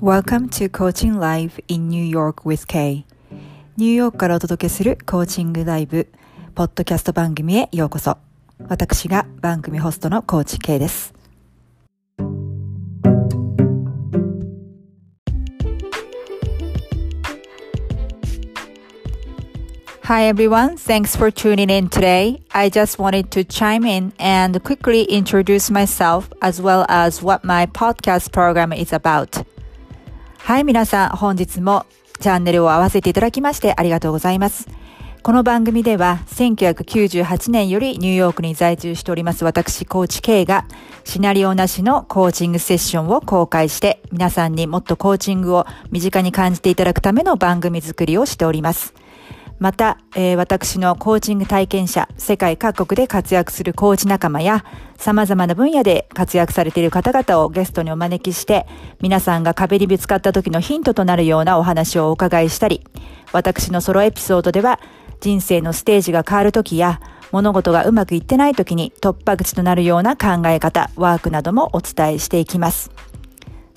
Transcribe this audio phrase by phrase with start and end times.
[0.00, 3.04] Welcome to Coaching Live in New York with Kay
[3.76, 6.08] ニューヨークからお届けするコーチングライブ
[6.54, 8.18] ポッドキャスト番組へようこそ
[8.68, 11.14] 私が番組ホストのコーチ K です
[20.04, 22.42] Hi everyone, thanks for tuning in today.
[22.52, 27.64] I just wanted to chime in and quickly introduce myself as well as what my
[27.64, 29.42] podcast program is about.
[30.39, 31.85] はい、皆さん、本日も
[32.19, 34.67] チャンネルを合わせていただきましてありがとうございます。
[35.21, 40.65] この番組では1998年よりニューヨークに在住しております私、コーチ K が
[41.03, 48.93] シナリオなしのコーチングセッションを公開して皆さんにもっとコーチングを身近に感じていただくための番組作りをしております。
[49.59, 54.63] また、えー、私のコーチング体験者、世界各国で活躍するコーチ仲間や、
[54.97, 58.67] 様々な分野で活躍されている方々をゲストにお招きして、
[59.01, 62.85] 皆さんが壁にぶつかった時のヒントとなるようなお話をお伺いしたり、
[63.33, 64.79] 私のソロエピソードでは、
[65.19, 67.01] 人生のステージが変わる時や、
[67.33, 73.08] 物事がうまくいってない時に突破口となるような考え方、ワークなどもお伝えしていきます。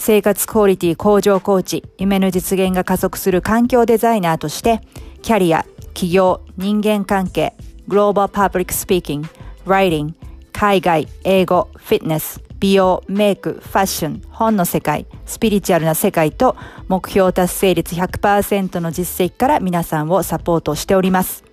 [0.05, 4.81] 生活クオリティ向上コーチ、夢の実現が加速する環境デザイナーとして、
[5.23, 7.55] キャリア、起業、人間関係、
[7.87, 9.29] グローバルパブリックスピーキング、
[9.65, 10.15] ライティング、
[10.53, 16.57] 海外、英語、フィットネス、美容、メイク、ファッション、本の世界、スピリチュアルな世界と
[16.89, 21.45] 目標達成率100%の実績から皆さんをサポートしております。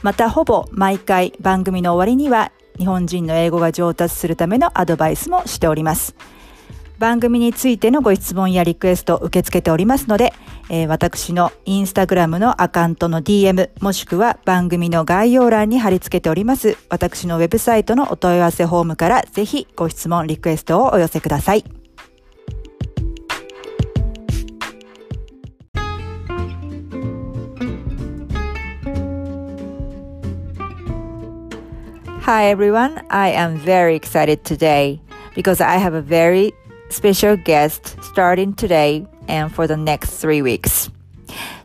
[0.00, 6.16] またほぼ毎回番組の終わりには日本人の英語が上達するためのアドバイスもしております。
[6.98, 10.32] 番組についてのご質問やリクエストを受け付けておりますので、
[10.68, 21.64] えー、私のインスタグラムのアカウントの DM もしくは番組の概要欄に貼り付けております私のウェブサイトのお問い合わせフォームからぜひご質問、リクエストをお寄せください。
[32.22, 35.00] Hi everyone, I am very excited today
[35.34, 36.52] because I have a very
[36.88, 40.90] special guest starting today and for the next three weeks.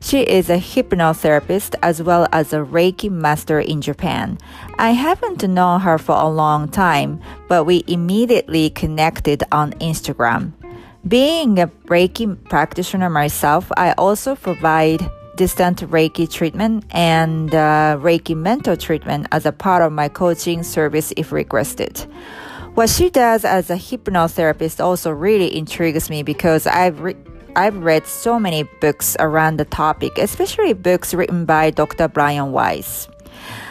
[0.02, 4.38] She is a hypnotherapist as well as a Reiki master in Japan.
[4.78, 10.52] I haven't known her for a long time, but we immediately connected on Instagram.
[11.08, 18.78] Being a Reiki practitioner myself, I also provide distant Reiki treatment and uh, Reiki mental
[18.78, 22.06] treatment as a part of my coaching service if requested.
[22.75, 27.17] What she does as a hypnotherapist also really intrigues me because I've re-
[27.57, 32.09] I've read so many books around the topic, especially books written by Dr.
[32.09, 33.09] Brian Weiss.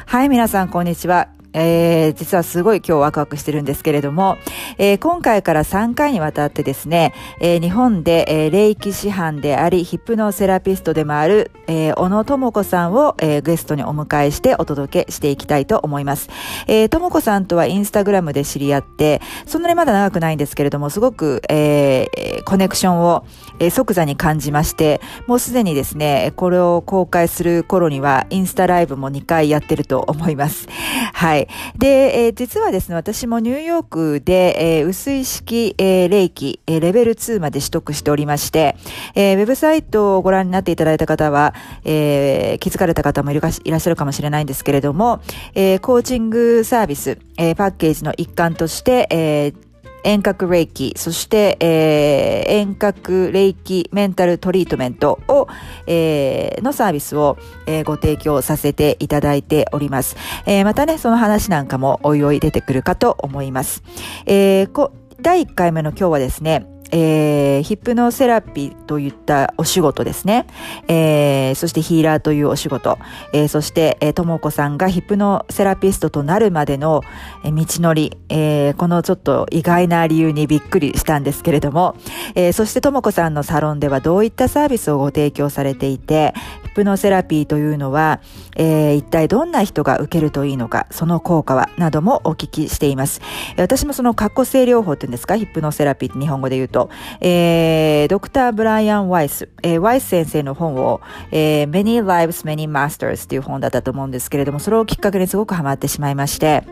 [0.06, 1.28] はい、皆さん、こんにちは。
[1.53, 4.39] えー、実はすごい今日ワクワクしてるんですけれども、
[4.79, 16.29] えー、今回から3回にわたってですね、えー、日本で、えー、霊気師範であり、ヒップノセラピストでもある、えー、小野智子さんを、えー、ゲストにお迎えしてお届けしていきたいと思います。
[16.67, 23.25] えー、智子さんとはインスタグラムで知り合って、そんなにまだ長くないんですけれども、すごく、えー、コネクションを、
[23.59, 30.69] えー、即座に感じまして、もうすでにですね、これを公開する頃には、インスタライブも2回やってると思います。
[31.13, 31.42] はい。
[31.79, 38.77] で、えー、実はですね、私もニューヨークで、えー、薄い式、えー、霊気、えー、レベル2まで取得しておりまして、
[39.15, 41.55] えー、ウェブサイトをご覧になっていただいた方は、
[41.85, 45.21] えー、気づかれた方もいらっしゃるかもしれないんですけれども、
[45.55, 49.72] えー、コーチングサービス、えー、パッケージの一環として、えー、
[50.05, 55.49] 遠隔霊気、そして、えー、遠隔霊気メンタルトリートメントを、
[55.87, 60.17] えー、のサービスを、えー、ご提供させていただいております。
[60.47, 63.83] えー、またね、その話なんかもおいおい出てくるかと思います。
[64.27, 70.47] えー、こ第1回目の今日はですね、えー、ヒップノセラピーといったお仕事ですね。
[70.89, 72.99] えー、そしてヒーラーというお仕事。
[73.33, 77.01] えー、そして、えー、ともこさんがヒップノセラピストとなるまでの、
[77.45, 81.97] えー、道のり、えー、このちょっと意外な理由にびっくりしたんですけれども、
[82.35, 88.21] えー、そしてともこさんのサロンではどういったサービスをご提供されていて、ヒップノセラピーというのは、
[88.57, 93.21] えー、一体どんな人が受けるといいのか、その効果は、などもお聞きしています。
[93.57, 96.82] 私もその過去性療法っていうんですか、ヒップノセラピーって日本語で言うと、
[97.21, 101.01] えー、ドクター・ブライアン・ワイス、えー、ワイス先生の本を、
[101.31, 106.65] えー、Many Lives, Many Masters っていう本だったと思うんですけれども、それをきっかけにすごくハマってしまいまして、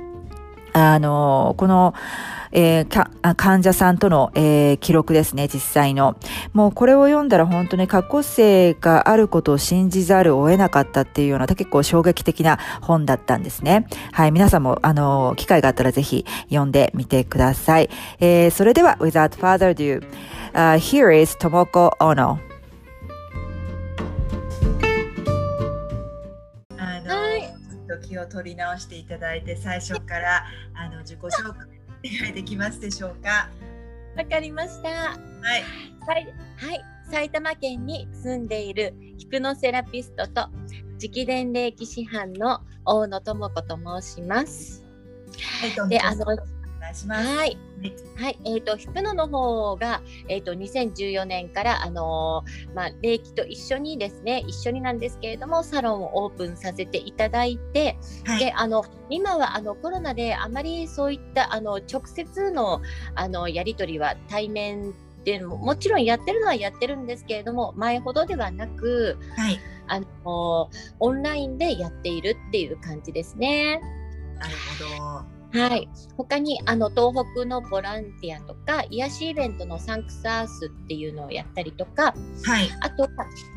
[0.72, 1.94] あの、この、
[2.52, 6.16] えー、患者さんとの、えー、記録ですね、実際の。
[6.52, 13.86] もうこれを読んだら本当に過去性があることを信じざるを得なかったっていうような結構衝撃的な本だったんですね。
[14.12, 17.90] はい、皆さんもあの、機会があったらぜひ読んでみてください。
[18.20, 20.00] えー、それでは、without further ado、
[20.52, 22.50] uh, here is Tomoko Ono.
[28.10, 30.44] 気を取り直していただいて最初から
[30.74, 33.48] あの自己紹介お願いできますでしょうか？
[34.16, 34.88] わかりました。
[34.88, 35.64] はい。
[36.06, 40.48] はい、はい、埼玉県に住んでいるヒプノセラピストと
[41.02, 44.84] 直伝霊気師範の大野智子と申します。
[45.76, 46.24] はい、で、あの
[46.90, 47.36] 願いします。
[47.36, 47.58] はい。
[48.16, 48.38] はい。
[48.44, 57.96] えっ、ー、と、ヒプノの方が、えっ、ー、と、2014年から、あのー、まあ、霊気と一緒にですね、一緒になんですけれども、サロンをオープンさせていただいて、
[58.26, 62.82] はい、で、あの、今は、あの、コロナであまりそういった、あの、直接の、
[63.14, 73.82] あの、やり取りは対面っていうのももちろんやってるのはやってるんですけれども前ほどではなく、はい、あのオンラインでやっているっていう感じですね。
[74.38, 75.39] なるほど。
[75.52, 82.14] はい、他にあの東北のボランティアとか癒しイベントのサンクスアースっていうのをやったりとか、
[82.44, 83.08] はい、あと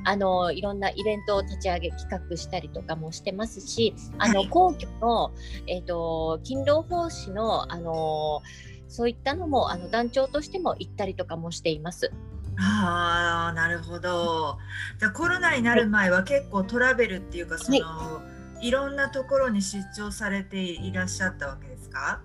[0.04, 5.31] あのいろんなイベントを立ち上げ企画したりとかもしてますしあの、はい、皇居の、
[5.68, 8.42] えーと、勤労奉仕のあの
[8.88, 12.12] そういったのもあの団長としても行ったりとかもしています。
[12.60, 14.57] ああなるほど。
[15.00, 18.34] じゃコロナになる前は結構トラベルっていうかその、はい。
[18.63, 22.22] いろんなところに出張されていらっしゃったわけですか？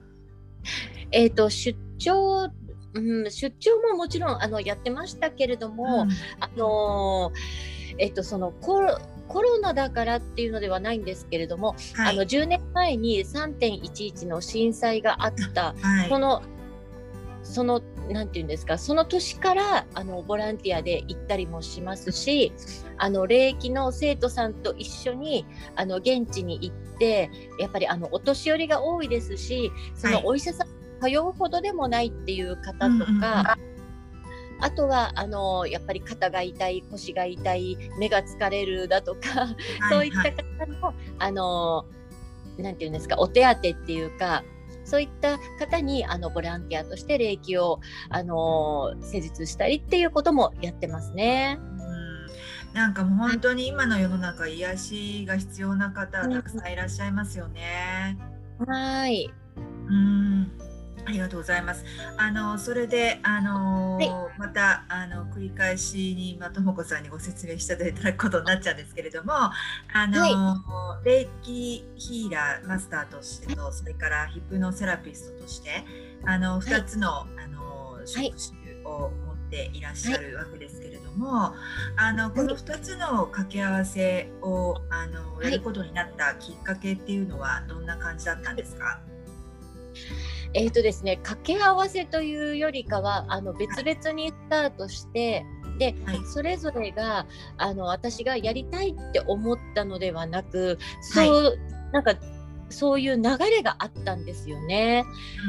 [1.12, 2.50] えっ、ー、と出張
[2.94, 6.10] うん、出張ももちろんあのやってましたけれども、うん、
[6.40, 7.32] あの
[7.98, 8.98] えっ、ー、とそのコロ
[9.28, 16.42] コロナだからっていうのではないんですけれども、はい、あの10年前に3.11の震災があった、はい、その
[17.42, 17.82] その
[18.12, 22.52] なんて言うんですかその年からあのボランティアで行ったりもしますし
[22.96, 25.46] あの霊気の生徒さんと一緒に
[25.76, 30.68] あの現地に行ってやっぱりあのお年寄りが多いですしそのお医者さん
[31.00, 33.56] 通うほどでもないっていう方とか、
[34.60, 39.56] あとはあのやっぱり肩が痛い腰が痛い目が疲れるだとか、はい、
[39.90, 41.86] そういった方のあの
[42.58, 44.42] なんていうんですかお手当っていうか
[44.88, 51.58] そういった方にあのボランティアとして霊気をあの施術したりっていうこともやってますね。
[52.72, 58.18] なんかもう本当に今の世の中癒しが必要な方たくさんいらっしゃいますよね。
[58.66, 59.30] はい。
[59.88, 60.67] うん
[61.08, 61.86] ありがとうございます。
[62.18, 69.50] あのそれであの、はい、またあの繰り返しにまともこさんにご説明していただくことになっちゃうんですけれども、あ
[70.06, 75.82] の、はい、霊気ヒーラーマスターとしてと、それからヒプノセラピストとして
[76.26, 81.54] あの2つの、はい、あの職種を持っていらっしゃるわけですけれども、
[81.96, 89.00] あのこの2つの掛け合わせをあのやることになったきっかけっていうのはどんな感じだったんですか？
[90.54, 95.44] えーとですね、掛け合わせというよりかはあの別々にスタートして、
[95.78, 101.58] で、はい、それぞれがあの私がやりたいって思ったのではなくそう、はい、
[101.92, 102.14] なんか
[102.68, 105.04] そういう流れがあったんですよね。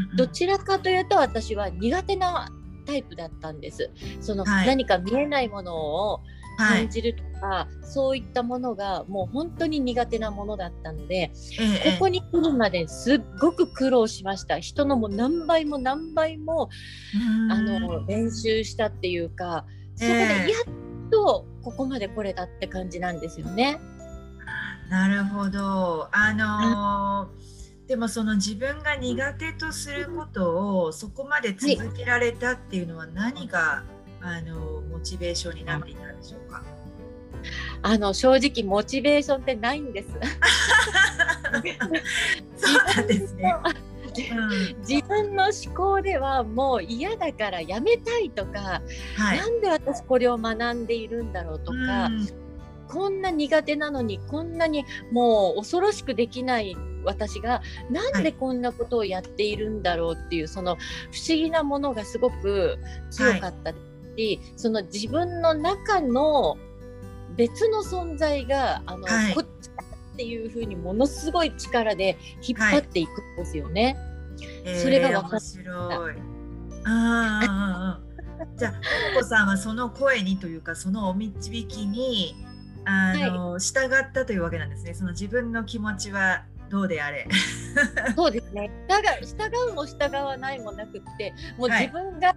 [0.05, 2.49] うんうん、どちらかというと私は苦手な
[2.85, 3.89] タイプだったんです。
[4.21, 6.21] その、はい、何か見えないものを
[6.59, 11.31] 感じるとか、はい、そういったものがもう本当に苦手なものだったので、
[11.83, 14.59] えここに来るまですっごく苦労しました。
[14.59, 16.69] 人のも何倍も何倍も
[17.49, 20.37] あの練習したっていうかそこでや
[21.07, 23.79] っとここまで来れたって感じなんですよね。
[24.89, 26.09] なるほど。
[26.11, 33.83] あのー、でもその自分が苦手とすることをそこまで続けられたっていうのは何が、
[34.21, 36.63] あのモチベーションになっていたんでしょうか？
[37.81, 40.09] あの正直モチベーションってないんです。
[42.57, 43.55] そうなんですね。
[44.87, 48.81] 自分の思考ではもう嫌だからやめたいとか、
[49.15, 52.27] はい、なんで私これを学んでいるんだろうとか、うん、
[52.87, 60.79] こんな苦手なのにこんなにもう恐ろしくできない私がなんでこんなことをやっているんだろうっていう、はい、その不
[61.29, 62.77] 思議なものがすごく
[63.11, 63.73] 強かった
[64.17, 66.57] し、その自分の中の
[67.35, 69.69] 別の存在があの、はい、こっち
[70.13, 73.97] っていうふうにものすごい力で引っ張っていくんですよね。
[74.65, 76.29] はい、それが分かった。
[76.85, 77.99] あ
[78.57, 82.35] じゃあ、ともこさんはその声にというか、そのお導きに
[82.85, 84.93] あの、はい、従ったというわけなんですね。
[84.93, 87.27] その自分の気持ちはどうであれ。
[88.15, 88.69] そうですね。
[88.87, 91.87] 従従うも従わないもなくってもうはい。
[91.87, 92.33] 自分が、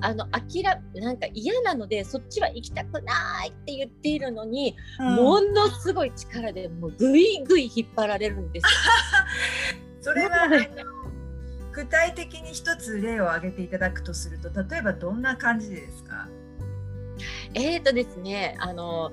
[0.00, 0.62] あの諦
[0.94, 8.64] めなんか嫌なのでそっちは行きたくないって言っているのに、ものすごい力でもうぐいぐい引っ張られるんです。
[8.64, 8.70] よ。
[10.00, 10.48] それは
[11.72, 16.28] 具体的に一つ例を挙げていただくとすると例えばどんな感じですか？
[17.54, 19.12] えーとですねあの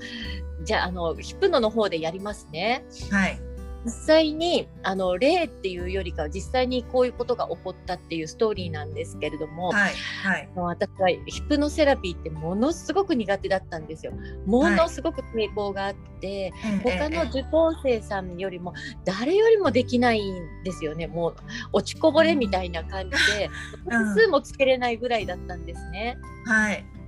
[0.64, 2.86] じゃああのヒプノの方でやりますね。
[3.12, 3.40] はい
[3.86, 9.93] 実際にあの例っていうよりかは実際にこういうことが起こったっていうストーリーなんですけれども、はい
[10.24, 14.12] はい私はヒプノセラピーってものすごく苦手だったんですよ。
[14.45, 16.51] ものすごく抵抗があって、
[16.83, 18.74] 他の受講生さんよりも
[19.05, 21.07] 誰よりもできないんですよね。
[21.07, 21.36] もう
[21.74, 23.50] 落ちこぼれみたいな感じで、
[23.86, 26.17] う 数もつけれないぐらいだったんですね。
[26.45, 26.99] はい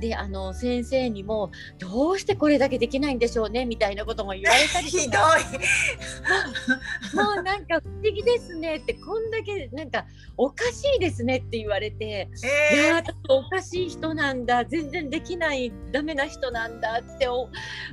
[0.00, 5.42] であの先生にも「どうしてこれだけできないんでしょうね」みたいなことも言われたりと ひどかい。
[7.14, 8.76] もうなんか不思議ですね。
[8.76, 10.06] ってこんだけなんか
[10.36, 12.28] おかしいですねって言われて。
[12.42, 14.64] いえやーちょっとおかしい人なんだ。
[14.64, 17.48] 全然できないダメな人なんだってお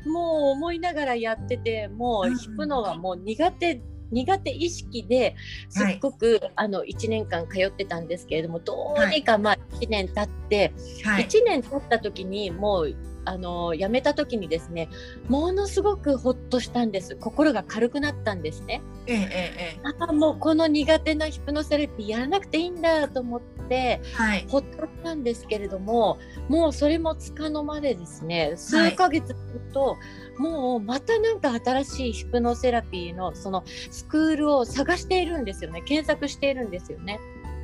[0.05, 5.35] もう思いながらやっててもうんう弾くのはもう苦手苦手意識で
[5.69, 11.25] すっごく、あの1年間通ってたんですけれどもどうにかまあ1年経って、ーはい。
[11.25, 12.95] 1年経った時にもう
[13.27, 14.89] あの辞めた時にですね
[15.27, 17.15] ものすごくほっとしたんです。
[17.17, 18.81] 心が軽くなったんですね。
[19.05, 23.57] えええええあもうこの苦手なヒプノセラピーやらなくていいんだと思って。
[23.69, 24.45] えはい。
[24.47, 29.97] ほっとしたんですけれどももうそれもつかの間でですね数ヶ月すると、
[30.37, 35.81] もうまたなんか新しいヒプノセラピーのそのスクールを探しているんですよね。
[35.81, 37.19] 検索しているんですよね。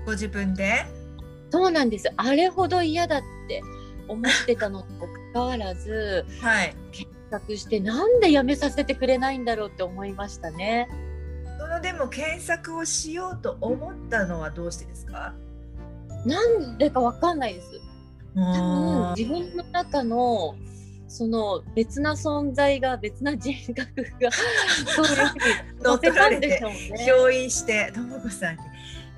[0.06, 0.86] ご自分で？
[1.52, 2.12] そうなんです。
[2.18, 3.62] あれほど嫌だって
[4.08, 10.88] 思ってたのにもかかわらずはい検索してなんでやめさせてくれないんだろうって思いましたね。
[11.60, 15.34] そのでも検索をしようと思ったのはどうしてですか？
[16.26, 17.80] なんでかわかんないです。
[18.36, 20.56] 多分多自分の中の
[21.08, 24.32] その別な存在が別な人格が
[24.96, 27.06] そういうふうに乗せたんでしょうね。
[27.08, 28.62] 憑依してともこさんに。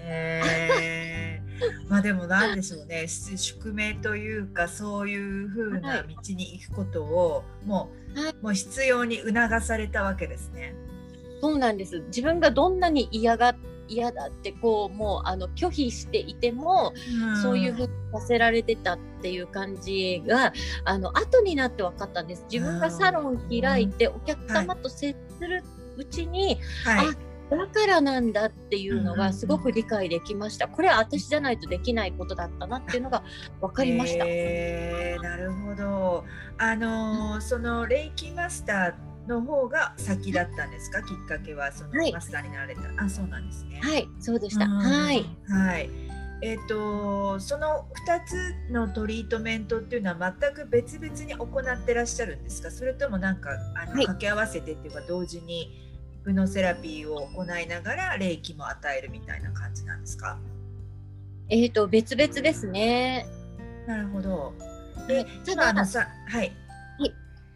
[0.07, 1.34] えー、
[1.87, 3.07] まあでもなんでしょうね。
[3.07, 8.35] し宿命というかそういう風な道に行くことをもう,、はい。
[8.41, 10.75] もう必要に促されたわけですね。
[11.41, 11.99] そうなんです。
[12.07, 13.55] 自分がどんなに嫌が
[13.87, 16.93] 嫌だってこうもうあの拒否していても、
[17.43, 20.53] そういうふうにさせられてたっていう感じが
[20.85, 22.45] あの後になって分かったんです。
[22.51, 25.63] 自分がサロン開いてお客様と接する
[25.97, 27.07] うちに、はい、
[27.49, 30.67] だからなんだっていうのうんうんうんがすごく理解できました。
[30.67, 33.23] これは私じゃないとできないことだったなっていうのが
[33.61, 34.25] 分かりました。
[34.27, 36.25] えーなるほど。
[36.57, 41.01] あのーそのレイキマスターの方が先だったんですか？
[41.03, 42.81] きっかけはそのはいマスターになられた。
[42.97, 43.79] あそうなんですね。
[43.83, 44.65] はい、そうでした。
[44.65, 45.25] うんはい。
[45.47, 45.89] はい。
[46.41, 48.23] えっ、とその2
[48.69, 52.69] つのトリートメントっていうのは全く別々に行ってらっしゃるんですか？
[52.71, 55.84] それともなんかあの、はい掛け合わせてっていうか同時にヒ
[56.25, 60.37] プノセラピーを行いながら霊気も与えるみたいな感じなんですか？
[61.49, 63.27] えっ、と別々ですね。
[63.87, 64.53] なるほど。
[65.07, 66.51] ではいただ今あのさはい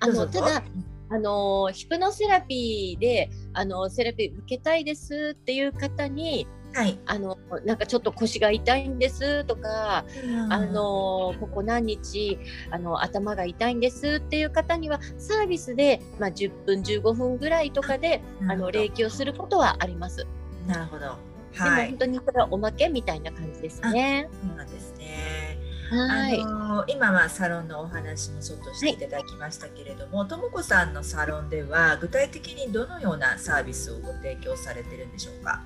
[0.02, 0.64] あどうぞのただ
[1.12, 7.00] あのヒプノセラピーであのセラピー受けたいですっていう方にはい。
[7.06, 10.06] あのなんかちょっと腰が痛いんですとか、
[10.50, 20.28] あのここ何日あの頭が痛いんですっていう方にはサービスで、まあ、10分15分ぐらいとかであの霊気をすることはあります。
[20.68, 21.02] なるほど。
[21.02, 21.16] でも
[21.54, 21.98] はい本。
[21.98, 24.30] 当にそれはおまけみたいな感じですね。
[24.32, 25.58] そうなんですね。
[25.90, 26.40] はい。
[26.40, 35.64] あの今はサロンのお話もちょっとしていただきましたけれども、ともこさんのサロンでは具体的にどのようなサービスをご提供されてるんでしょうか？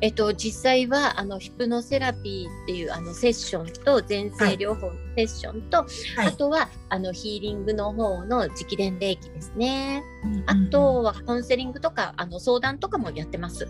[0.00, 10.02] えっと、実際はあのヒプノセラピーっていうあのセッションと前世療法のセッションと、はいあとはあのヒーリングの方の直伝霊気ですね。
[10.46, 13.68] あうんうんとはカウンセリングとかあの相談とかもやってます。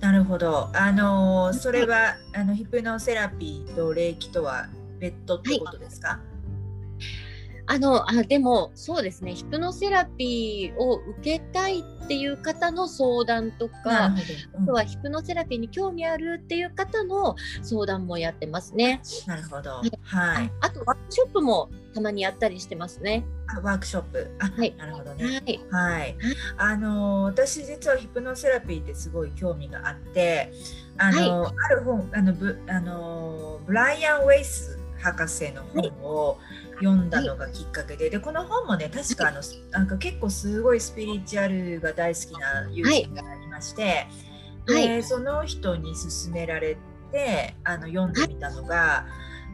[0.00, 0.70] なるほど。
[0.74, 6.20] あのそれはあのヒプノセラピーと霊気とは別途ってことですか？
[7.72, 14.22] あのあでもそうですねヒプノセラピーを受けたいっていう方の相談とかなる
[14.52, 14.62] ほど。
[14.64, 19.00] あとはヒプノセラピーに興味あるっていう方の相談もやってますね。
[19.28, 19.90] なるほどはい。
[20.02, 20.52] はい。
[20.62, 23.24] あとワークショップもたまにやったりしてますね。
[23.46, 24.28] あワークショップ。
[24.40, 25.40] あ、はいなるほどはね。
[25.46, 25.60] い。
[25.70, 26.16] はい、
[26.58, 30.50] あの私実はヒプノセラピーってすごい興味があって
[30.98, 36.38] あの、ある本あのブあのブライアン・ウェイス博士の本を
[36.82, 44.06] 読んだのがきっかけで、はい、でこの本もね確かあのなんか結構すごいスピリチュアルが大好きな友人がありまして、
[44.66, 46.76] はい、でその人に勧められ
[47.12, 49.06] てあの読んでみたのが。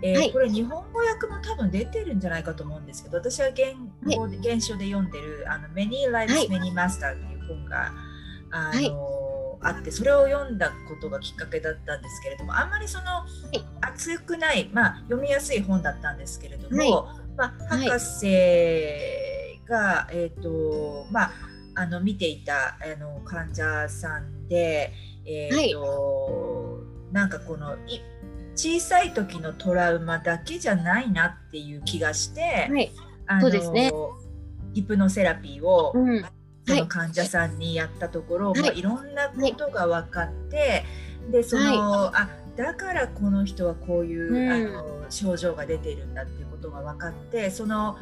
[0.03, 3.69] えーはい、これ日本語訳も多分出てるんじゃないかと思うんですけど私は原
[4.05, 7.93] 語、はい、原書で読んでる「あの Many Lives、Many Master」っていう本が
[8.51, 9.26] あの、
[9.61, 13.05] あってそれを読んだことがきっかけだったんですけれどもあんまりその、
[13.81, 18.27] 熱くない、まあ、読みやすい本だったんですけれども、まあ、博士
[19.69, 21.33] が、えっ、ー、とまあ
[21.79, 24.93] あの見ていたあの患者さんで、
[25.27, 28.01] えーとなんかこのい
[28.57, 32.91] 小さい時のトラウマだけじゃないなっていう気がして、はい、
[33.27, 33.93] あの、ね、
[34.73, 36.25] ヒプノセラピーを、うん、
[36.67, 38.61] その患者さんにやったところ、はい。
[38.61, 40.85] まあ、いろんなことが分かって、
[41.31, 47.97] でその、はい、あだからこの人はこういう、うん、あの症状が出ているんだっていうことが分かってその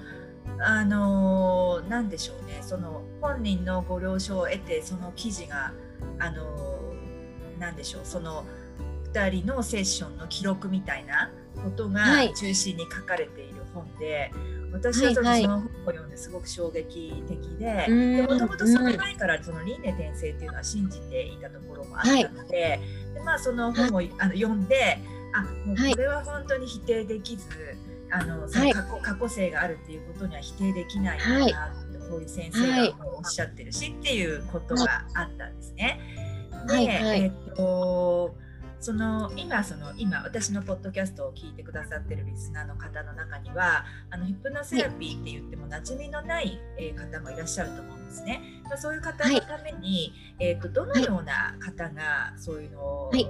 [0.61, 5.73] あの何でしょうねその本人のご了承を得てその記事が
[6.19, 6.95] あの
[7.59, 8.45] 何でしょうその
[9.13, 11.31] 2人のセッションの記録みたいな
[11.63, 22.81] ことが中心に書かれている本で、はい、私はちょっとその本を読んですごく衝撃的でもともとその前からその輪廻転生っていうのは信じていたところもあったのではい、
[23.15, 24.99] でまあ、その本をあの読んで
[25.33, 27.49] あもうこれは本当に否定できず、
[28.11, 31.49] あのその過去,、過去性があるっていうことには否定できないんだなっ
[31.93, 36.01] て、こういう先生がおっしゃってるしっていうことがあったんですね。
[36.69, 38.37] で、えっと
[38.85, 48.43] その今その今私のポッドキャストを聞いてくださってるリスナーの方の中にはあのヒプノセラピーって言っても馴染みのない、えー、方もいらっしゃると思うんですね。
[48.65, 53.27] まあ、そういう方のために、はい、えーと、どのような方がそういうのを、はい、ヒ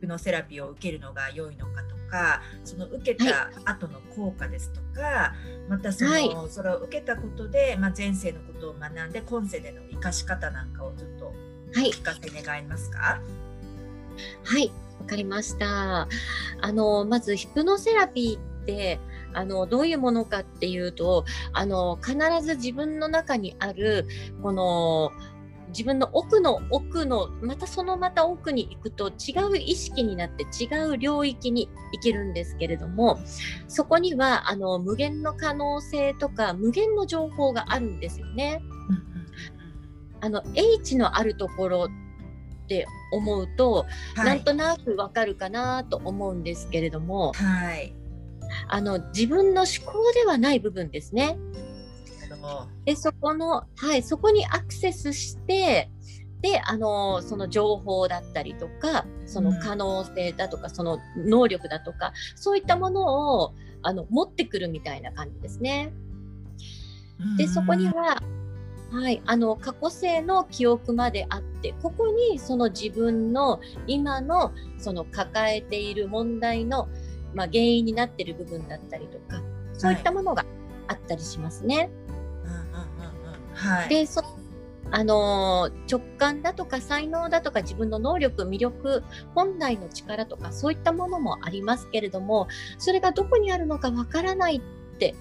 [0.00, 5.34] プノセラピーを受けるのが良いのかとかその受けた後の効果ですとか、は
[5.68, 11.32] い、またその、はい、それを受けたことで、まあ、前世のことを学んで今世での生かし方なんかをちょっとお
[11.72, 13.20] 聞かせ願えますか、
[14.44, 16.08] はいはい、わかりました。
[16.60, 19.00] あの、まずヒプノセラピーって、
[19.32, 24.06] あの、どういうものかっていうと、あの、必ず自分の中にある、
[24.42, 25.10] この、
[25.68, 33.20] 自分の奥の奥のまたそのまた奥に行くと違う意識になって違う領域に行けるんですけれども
[33.68, 38.60] そこにはあの無限の可能性とか無限の情報があるんですよね。
[40.20, 41.88] あの H のあるところ
[42.70, 47.92] って思うと、はい、なんとなくわかるかなと思うんですけれども、はい、
[48.68, 51.36] あの自分の思考ではない部分ですね。
[52.84, 55.90] でそこの、はい、そこにアクセスして
[56.40, 65.92] であのその情報だったりとかその可能性だとか、うん、その能力だとかそういったものをあの持ってくるみたいな感じですね。
[67.36, 68.22] でそこには
[68.92, 76.88] はい、あの過去性の記憶まであってここにその自分の今のその抱えている問題の、
[77.34, 79.42] まあ、原因になっている部分だったりとか
[79.74, 80.44] そういったものが
[80.88, 81.90] あったりしますね。
[83.88, 84.22] でそ
[84.92, 92.48] あの直感だとか才能だとか自分の能力魅力本来の力とかそういったものもありますけれども
[92.78, 94.60] それがどこにあるのかわからないっ
[94.98, 95.14] て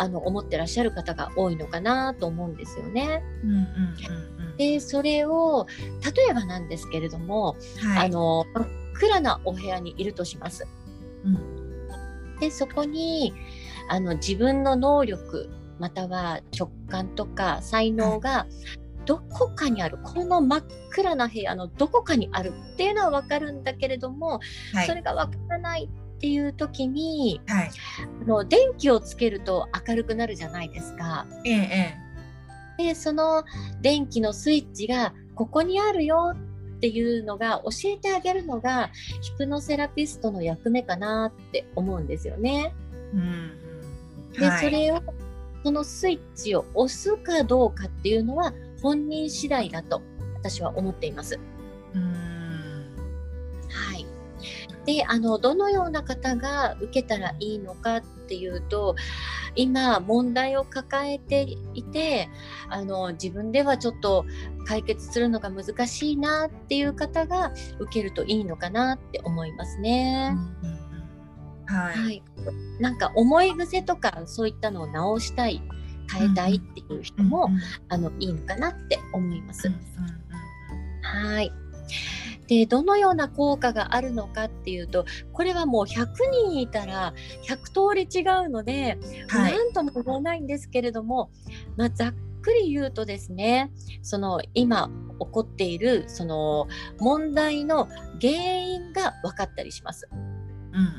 [0.00, 3.22] あの思ってらっしゃる方が多いのかなと思うんですよね。
[3.44, 5.66] うんうんうんうん、でそれを
[6.02, 10.66] 例えばなんですけれども、はい、あの真っ暗なお部屋にいるとします。
[11.24, 13.34] うん、でそこに
[13.90, 18.46] あの自分の能力または直感とか才能が
[19.04, 24.40] どこかにある、この真っ暗な部屋のどこかにあるっていうのは分かるんだけれども、
[24.72, 27.70] はい、それが分からないっていう時に、はい、
[28.22, 31.26] あの電気をつけると明るくなるじゃないですか。
[31.46, 31.96] ええ、
[32.76, 33.42] でその
[33.80, 38.90] 電気のスイッチがここにあるよっていうのが教えてあげるのが
[39.22, 42.74] ヒプノセラピストの役目かなって思うんですよね。
[43.14, 43.52] うん、
[44.38, 45.00] で、はい、それを
[45.64, 48.52] そのスイッチを押すかどうかっていうのは
[48.82, 50.02] 本人次第だと
[50.34, 51.38] 私は思っています。
[54.86, 58.96] であのどのような方が受けたらいいのかっていうと
[59.54, 62.28] 今問題を抱えていて
[62.68, 64.24] あの自分ではちょっと
[64.66, 70.36] 解決するのが難しいなっていう方が受けるといいのかなって思いますね。
[71.66, 72.22] はい、はい、
[72.80, 75.62] なんか思い癖とかそういったのを直したい
[76.12, 79.68] 変えたいっていう人も、うんうん、あのいいのかなって思います。
[79.68, 81.52] うんうん、はい
[82.58, 86.08] でどのような効果があるのかっていうとこれはもう100
[86.48, 91.30] 人いたら100通り違うので、はい、何とも言えないんですけれども、
[91.76, 93.70] まあ、ざっくり言うとですね
[94.02, 96.66] その今起こっているその
[96.98, 97.86] 問題の
[98.20, 100.08] 原因が分かったりします。
[100.12, 100.90] うんうん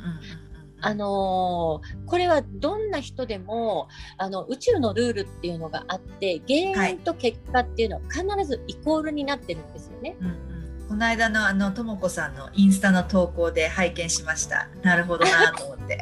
[0.83, 3.87] あのー、これはどんな人でも
[4.17, 10.15] あの宇宙のルールっていうのがあって原因と結果っていうのは必ずイコールになってるんですよね。
[10.19, 10.50] はい
[10.91, 14.67] この間のあのとも子さんのインスタの投稿で拝見しました。
[14.83, 15.97] なるほどなと思って。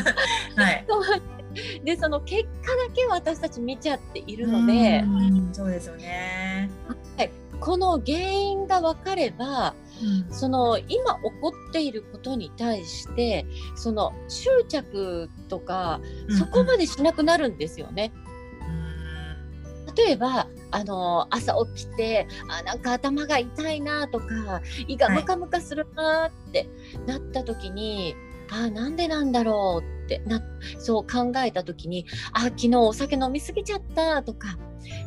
[0.56, 0.86] はい。
[1.84, 5.04] でその結果だけ私たち見ちゃっているので、
[5.52, 6.70] そうですよね。
[7.18, 7.30] はい。
[7.60, 9.74] この原因が分かれば
[10.30, 10.96] その今起
[11.42, 13.44] こっていることに対して
[13.76, 16.00] その執着とか
[16.38, 18.12] そこまでしなくなるんですよね。
[19.96, 26.68] 例えばあの朝起きてあなんか頭が痛いなとか胃がムカムカするなって
[27.06, 28.14] なった時に、
[28.48, 30.42] はい、あなんでなんだろうってな
[30.78, 34.58] そう考えた時にあ昨日お酒飲みすぎちゃったとか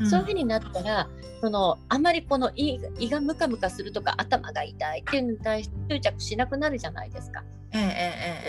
[0.10, 1.10] そういうふうになったら、
[1.42, 7.44] そのあまりこの胃胃がムカムカするとか頭が痛いっていうのに対して執着しなくなるじゃないですか。
[7.74, 8.45] えええ。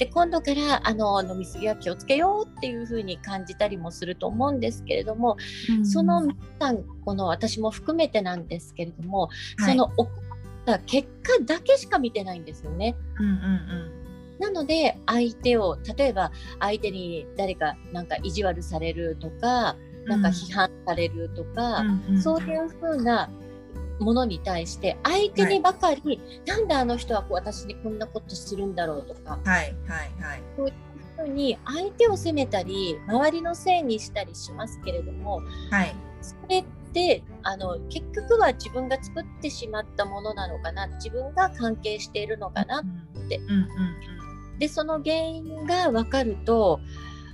[0.00, 5.36] で今度からあの飲み過ぎは気をつけようっていうふうに感じたりもすると思うんですけれども、
[5.68, 12.96] うん、その皆さんこの私も含めてなんですけれども、はい、その起こった結果だけしか見てないんですよね。
[13.18, 14.38] うんうんうん。
[14.38, 23.28] なので相手を例えば相手に誰かなんか意地悪されるとかなんか批判されるとか、うん、そういうふうな
[24.00, 30.74] ものに対して相手にばかり、はい、なんであの人は私にこんなことするんだろうとか、はいはいはい、そういう
[31.16, 40.88] ふうに相手を責めたり周りのせいにしたりしますけれども、はい、それってあの結局は自分が作ってしまったものなのかな。
[40.88, 43.38] 自分が関係しているのかなって。
[43.38, 43.60] うんうん
[44.52, 46.80] うん、でその原因が分かると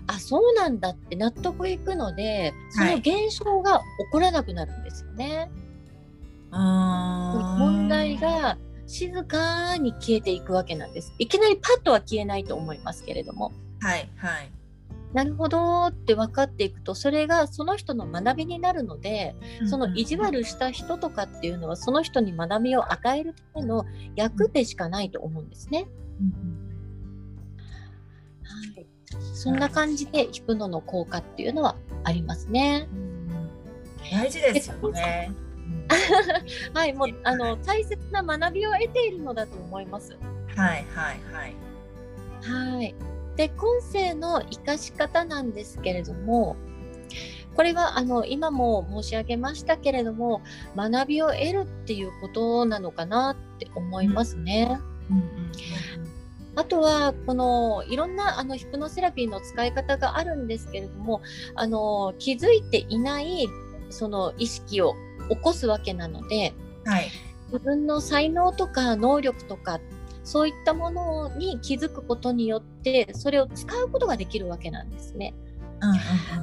[0.06, 5.36] あそうなんだって納得いくのでその現象が起こらなくなるんですよね。
[5.36, 5.50] はい、
[6.50, 11.12] 問題が静かに消えていくわけなんです。
[11.18, 13.52] いきなりパッとは消えないと思いますけれども。
[13.80, 14.50] はいはい。
[15.12, 19.34] なるほどって分かっていくとそれがその人の学びになるので、
[19.68, 25.86] その意地悪した人とかっていうのはその人に学びを与えるための役でしかないと思うんですね。
[28.42, 28.86] はい、
[29.34, 32.88] そんな感じでヒプノの効果っていうのはありますね。
[34.12, 35.32] 大事ですよね。
[36.74, 40.16] はい、もうあの大切な学びを得ているのだと思います。
[40.54, 41.54] はいはいはい。
[42.42, 42.94] はい。
[43.36, 46.56] で今世の生かし方なんですけれども、
[47.54, 50.42] これはあの今も申し上げましたけれども、
[50.76, 54.80] 学びを得るっていうことなのかなって思いますね。
[55.10, 55.52] うんうんうん
[56.58, 61.20] あとはこのいろんなあのヒプノセラピーの使い方があるんですけれども
[61.54, 63.46] あの気づいていない
[63.90, 64.94] その意識を
[65.28, 67.08] 起こすわけなので、はい、
[67.52, 69.80] 自分の才能とか能力とか
[70.24, 75.34] そういったものに気づくことによってそれを使うことができるわけなんですね。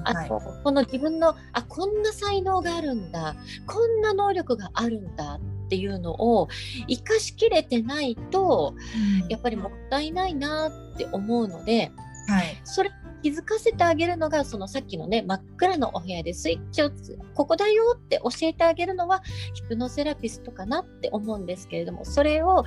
[0.04, 6.48] あと、この自分のあこんな才能があるんだこんな能力があるんだっていうのを
[6.88, 8.76] 生かしきれてないと、
[9.24, 11.91] うん、やっぱりもったいないなって思うので、
[12.28, 12.91] はい、それ
[13.24, 16.92] 気づかせてあげるのがそのさっきのね真っ暗のお部屋でスイッチを
[17.34, 19.22] ここだよって教えてあげるのは
[19.54, 22.66] ヒプノセラピストかなって思うんですけれどもそれを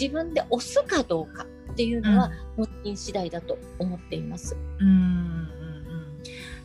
[0.00, 4.56] 自分で押すかどうかっていうのは本人次第だと思っています。
[4.80, 5.48] うん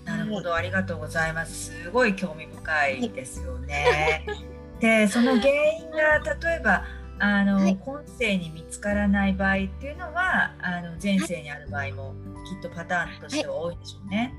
[0.06, 1.72] なるほど、ありがとうございます。
[1.84, 4.24] すごい興味深いですよね。
[4.28, 6.84] は いでその原因が例えば
[7.24, 12.14] あの、はい、今世に見つからない場合っていうのはあの前世にある場合も
[12.46, 14.34] きっとパターンとしては多いでしょうね。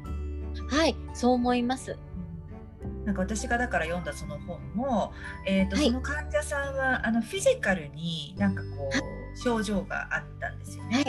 [0.68, 1.96] はい、はい、そう思います。
[3.06, 5.14] なんか私がだから読んだその本も、
[5.46, 11.04] えーと、はい、その患者さんはあのフィジカルになんかこう症状があったんですよね。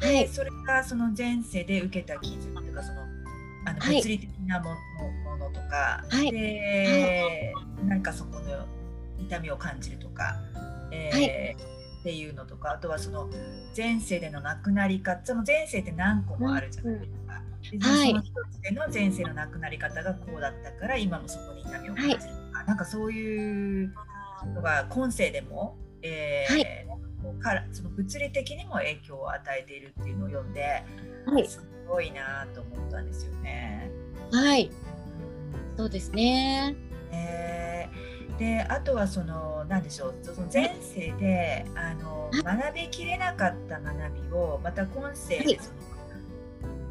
[0.00, 3.02] はい、でそれがその前世で受けた傷とかその
[3.66, 4.70] あの物理的なも
[5.38, 8.66] の,、とか、はい、で、はい、なんかそこの
[9.20, 10.36] 痛みを感じるとか、
[10.94, 11.56] えー、はい、
[12.00, 13.28] っていうのとかあとはその
[13.76, 17.42] 前世での亡くなり方その前世って何個もあるじゃないですか。
[17.72, 23.94] うん、でその一つでの前世の亡くなり方がこうだったから今もそこに痛みを感じるとか、なんかそういう
[24.54, 26.94] のが今世でも、えー
[27.44, 30.82] からその物理的にも影響を与えているっていうのを読んで、
[31.26, 33.90] はい、すごいなと思ったんですよね。
[34.32, 34.70] はい、
[35.76, 36.74] そうですね。
[37.12, 37.58] え。
[37.60, 37.63] ー
[38.38, 43.94] であとはその何でしょうその前世であの学びきれなかった学
[44.28, 45.76] びをまた今世でその、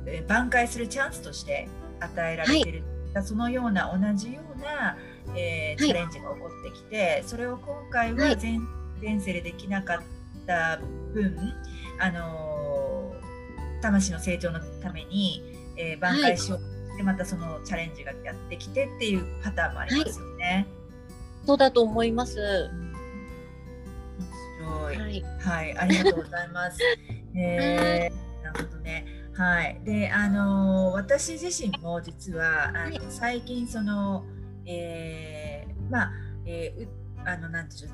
[0.05, 1.67] え挽回するチャンスとして
[1.99, 2.71] 与えられてい。
[2.71, 2.83] る、
[3.23, 4.97] そのような同じような、
[5.35, 8.59] えーチャレンジが起こってきてそれを今回は前,、
[9.01, 9.99] 前世でできなかっ
[10.47, 10.79] た
[11.13, 11.37] 分
[11.99, 13.13] あの
[13.81, 15.43] 魂の成長のために、
[15.77, 20.67] えー挽回しようとして、またそのチャレンジがやってきてっていうパターンもありますよね。
[21.45, 22.69] そうだと思います。
[24.61, 24.97] 面白い。
[24.97, 25.23] はい。
[25.39, 26.79] はい、ありがとうございます。
[27.35, 29.05] えー、なるほどね。
[29.33, 29.81] はい。
[29.83, 34.23] で、あの私自身も実はあの、はい最近その、
[34.65, 36.11] えー、まあ、
[36.45, 36.89] えーう
[37.25, 37.91] あのなんていう。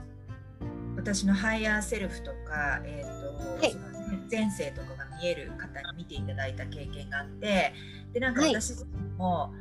[0.96, 3.28] 私の higher self とか、えーと
[3.62, 3.90] はい
[4.32, 7.74] 前世とかが見える方に見ていただいた経験があって
[8.14, 9.54] でなんかはい私自身も、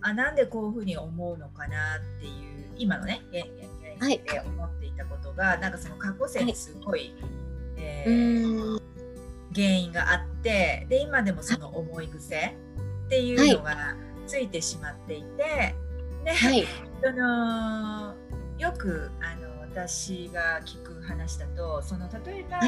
[0.00, 7.14] あなんでこういうふうに思うのかなっていう今のね現現はい現世で思っていたことが、なんかその過去世にすごい、
[7.76, 8.82] えうーーん。
[9.54, 12.56] 原因があってで今でもその思い癖
[13.06, 13.94] っていうのが
[14.26, 15.74] ついてしまっていて、
[16.24, 16.66] ではい。
[17.02, 18.14] その
[18.58, 22.66] よくあの私が聞く話だとその例えば、は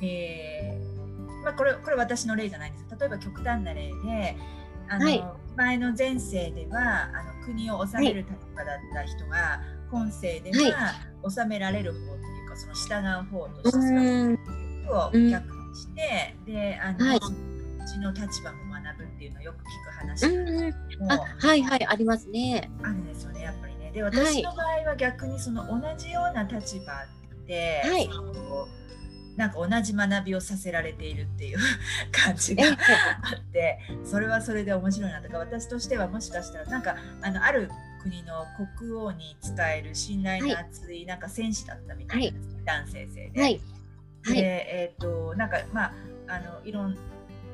[0.00, 4.36] いえーまあ、これこれ私の例じゃないんです例えば極端な例で
[4.88, 5.24] あの、はい
[5.58, 10.94] 前の前世ではあの国を治める立場だった人が、今世では
[11.28, 14.88] 治められる方っていうかその従う方としてうーん。
[14.88, 17.20] をうん逆にして、であの、はいう
[17.90, 20.70] ちの立場も学ぶっていうのをよく聞くう話ん。
[21.04, 22.70] もあ、はいはいありますね。
[22.84, 23.90] あるんですよねやっぱりね。
[23.92, 27.04] で私の場合は逆にその同じような立場
[27.48, 28.08] で、はい
[29.38, 31.58] なんか同じ学びをさせられているっていう
[32.10, 32.66] 感じえが
[33.22, 37.70] あってそれはそれで面白いなとか私としてはもしかしたらなんかあのある
[38.02, 38.44] 国の
[38.76, 43.40] 国王に仕える信頼の厚いなんか戦士だったみたいなんです、男性性で。
[43.40, 43.60] はい。
[44.24, 44.40] で、はい。
[44.40, 45.92] えっ、となんかまあ
[46.26, 46.98] あのいろん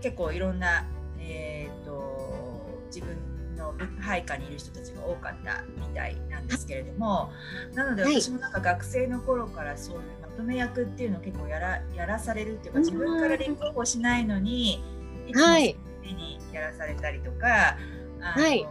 [0.01, 0.87] 結構いろんな
[1.19, 7.31] えっ、と自分の配下にいる人たちが多かったみたいなんですけれども、
[7.75, 14.83] なのではい私もなんか学生の頃からそういうまとめ役っていうのを結構やらやらされるっていうか自分から立候補しないのに
[15.27, 17.77] いつもはい先生にやらされたりとか、
[18.21, 18.67] あのはい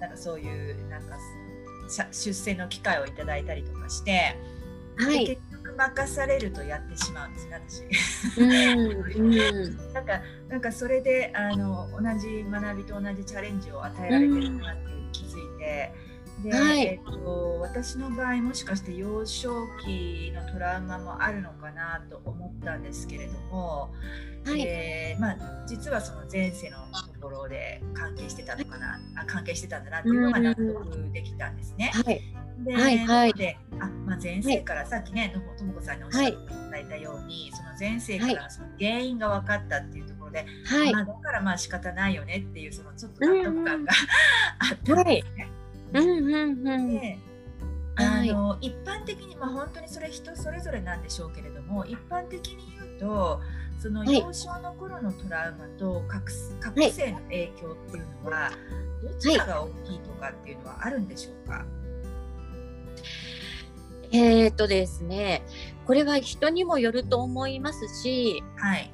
[0.00, 1.16] なんかそういうなんか
[1.88, 4.36] さ出世の機会をいただいたりとかして。
[4.96, 5.26] はい。
[5.26, 7.90] で結局任されるとやってしまうんですね
[8.26, 8.40] 私。
[8.40, 9.26] うん。
[9.26, 9.76] うん。
[9.92, 15.92] なんかなんかそれであの同じ学びと同じチャレンジを与えられてるなっていう気づいて、
[16.42, 23.92] で、はいえっと、私の場合もしかして幼少期のトラウマもあるのかなと思ったんですけれども、
[24.44, 24.60] はい。
[24.62, 26.78] えーまあ、実はその前世の
[27.14, 31.92] ところで関係してたのかなあ関係してたんだなっていうのが納得できたんですね。
[31.94, 32.20] はい。
[32.64, 41.00] で、はいはいであ、まあ、前世からさっきね、ともこさんにおっしゃっていただいたように、その前世からその原因が分かったっていうところで、はいま。
[41.00, 43.92] あ、だからまあ仕方ないよねっていうそのちょっと納得感が
[44.58, 45.51] あったんですね。
[45.94, 46.08] うん。
[46.26, 46.68] うん。
[46.68, 47.00] うん。
[47.00, 47.18] で
[47.96, 53.40] あの一般的に、まあ、本当にそれ人それぞれなんでしょうけれども一般的に言うと
[53.78, 56.26] そのはい幼少の頃のトラウマと過去
[56.60, 58.52] 過去性の影響っていうのは、
[59.02, 61.64] どちらが大きいとかっていうのはあるんでしょうか、
[64.12, 65.42] えーっとですね、
[65.84, 68.90] これは人にもよると思いますし、はい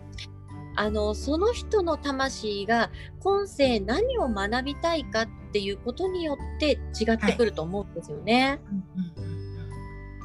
[0.80, 8.60] あのその人の魂が今世何を学びたいかっていうことによって違ってくると思うんですよね。
[8.70, 9.38] うんうんうん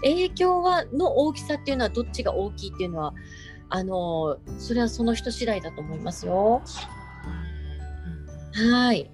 [0.03, 3.13] 影響はの大きさっていうのはどっちが大きいっていうのは
[3.69, 6.61] あのそれはその人次第だと思いますよ。
[8.53, 9.09] はい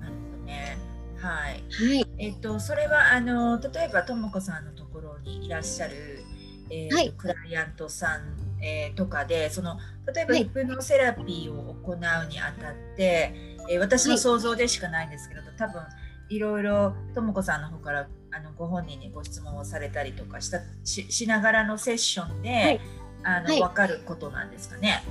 [0.00, 0.78] なるほどね。
[1.18, 1.62] はい。
[1.70, 6.24] はいえっとそれはあの例えばともこさんのところにいらっしゃる、
[6.70, 9.78] えーとはいクライアントさん、えーとかでその
[10.12, 10.44] 例えばはい。
[10.44, 11.96] ヒプノセラピーを行う
[12.28, 13.32] にあたって、
[13.70, 15.82] えー私の想像でしかないんですけれど、多分
[16.30, 22.80] いろいろともこさんの方からあのご本人にご質問をされたりとかしたししながらのセッションで、はい。
[23.24, 23.60] あのはい。
[23.60, 25.02] 分かることなんですかね。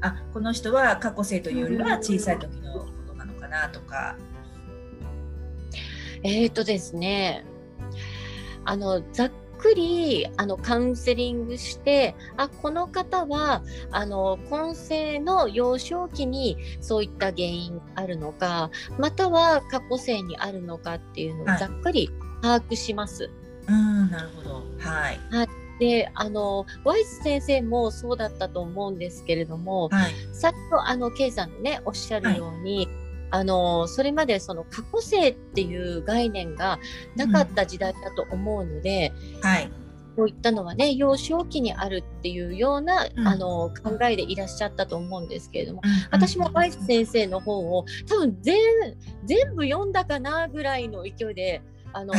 [0.00, 4.16] あこの人は過去性というよりは小さい時のことなのかなとか。
[6.22, 7.44] えーっとですね。
[8.64, 22.10] あのざっくりあのカウンセリングしてあこの方はあの今世の幼少期にそういった原因あるのかまたは過去世にあるのかっていうのをはいざっくり
[22.42, 23.30] 把握します。
[23.68, 24.64] うん、なるほど。
[24.78, 25.20] はい。
[25.78, 30.12] であのワイズ先生もそうだったと思うんですけれどもはい。
[30.32, 32.88] さっきあのケイさんのねおっしゃるように、
[33.30, 36.78] あのそれまでその過去性っていう概念が
[37.16, 39.70] なかった時代だと思うので、うん、はい。
[40.16, 48.56] こういったのはね幼少期にあるっていうような、うん、あの考えでいらっしゃったと思うんですけれども、うん、私もバイス先生の本を多分全
[49.24, 51.62] 全部読んだかなぐらいの勢いで
[51.92, 52.12] あの、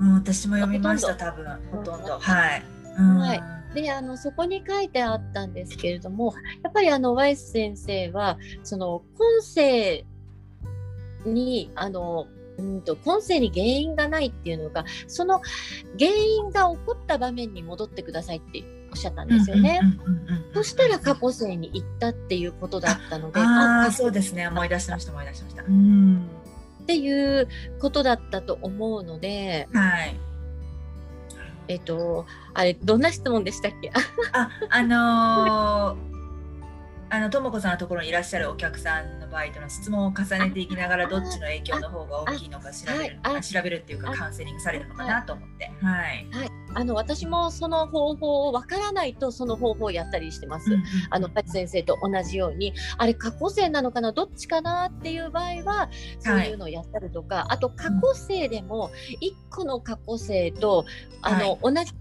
[0.00, 2.18] うん、私も読みました多分ほとんど。
[2.18, 2.62] はい、
[2.98, 3.42] はい。
[3.74, 10.06] であのそこに書いてあったんですけれどもやっぱりあのワイス先生はその今世
[11.28, 15.40] にあのうんと今世に原因がないっていうのがその
[15.98, 19.80] 原因が起こった場面に戻ってくださいっておっしゃったんですよね。
[20.54, 25.64] そしたら過去世に行ったっていうことだったのでああそうですね思い出しました思い出しました。
[25.64, 26.28] うん
[26.82, 27.48] っていう
[27.80, 29.68] ことだったと思うので。
[29.72, 30.16] はい
[31.66, 33.90] えっと、あれ、どんな質問でしたっけ？
[34.32, 36.13] あ、あのー
[37.10, 45.70] あのとも子さんのところにいらっしゃるお客さんの場合との質問を重ねていきながらどっちの影響の方が大きいのか調べる調べるっていうかカウンセリングされるのかなと思って。
[45.80, 50.72] はい、はい、あの私もその方法をわからないとその方法をやったりしてます。
[50.72, 55.90] うんうん、あのパチ先生と同じようにあれ過去性なのかなどっちかなっていう場合は
[56.20, 58.90] そういうのをやったりとか、はい、あと過去性でも
[59.20, 60.84] 1個の過去性と
[61.22, 61.92] あの、はい、同じ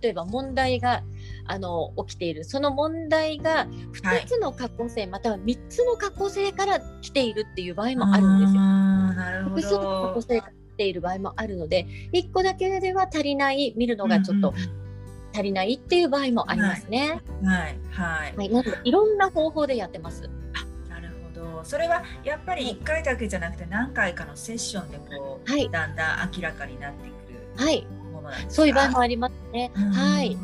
[0.00, 1.02] 例えば問題が
[1.46, 8.60] あの起きているその問題が2つの過去性、はい、または3つの過去性から来ているっていう場合もあるんですよ。
[9.50, 14.54] 複数の過去性から来ている場合もあるので1個だけでは足りない見るのがちょっと、
[15.34, 17.20] 足りないっていう場合もありますね。
[17.42, 20.28] はい、はい、はい、なのでいろんな方法でやってます。
[20.88, 21.64] なるほど。
[21.64, 27.64] それはやっぱり1回だけじゃなくて何回かのセッションでこう、はい、だんだん明らかになってくる。
[27.64, 27.86] はい。
[28.48, 29.70] そういう場合もありますね。
[29.74, 30.36] はい。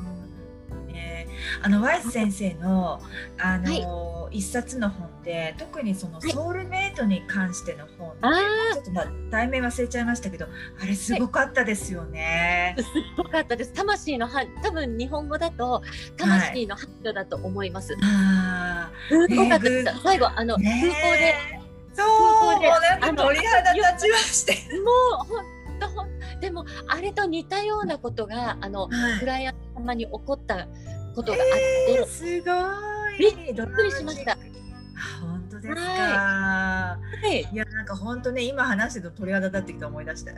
[1.63, 3.01] あのワイス先生の
[3.39, 10.47] あの、はい、一冊の本で特にそのソウルメイトに関しての本で、はい、ちょっとまあ題名忘れちゃいましたけど
[10.81, 12.75] あれすごかったですよね。
[12.77, 13.73] はい、すごかったです。
[13.73, 15.83] 魂のは多分日本語だと
[16.17, 17.97] 魂の発表だと思います。
[18.03, 20.03] あすごかったです。
[20.03, 21.35] 最後あの、空港で。
[21.95, 22.07] そう
[22.41, 24.53] 空港で鳥肌立ちまして。
[24.77, 24.91] も
[25.23, 25.45] う本
[25.81, 30.69] 当本でもあれと似たようなことがあの、はい、クライアント様に起こった
[31.19, 34.39] ことがあって、えー、すごいびっくりしました。
[35.21, 35.83] 本当ですか。
[35.83, 37.49] はい。
[37.53, 40.33] いやなんか本当ね今話してると鳥肌立ってきて思い出して。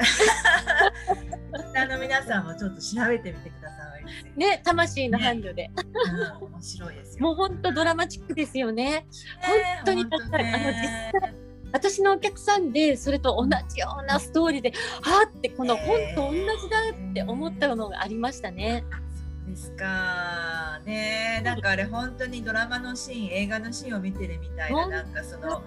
[1.76, 4.38] あの皆さんもちょっと調べてみてください。
[4.38, 5.72] ね魂の伴侶で、ね
[6.40, 6.46] うん。
[6.48, 7.24] 面白いですよ。
[7.24, 9.06] もう本当ドラマチックですよね。
[9.42, 11.34] 本当に高い、あの実際。
[11.72, 16.78] 私のお客さんでそれと同じようなストーリーではあってこの本と同じだ
[17.10, 18.82] って思ったのがありましたね。
[19.46, 21.40] ですかね。
[21.44, 25.62] なんかあれ本当にドラマのシーン映画のシーンを見てるみたいななんかその